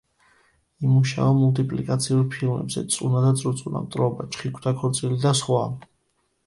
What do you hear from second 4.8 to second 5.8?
ქორწილი“ და სხვა.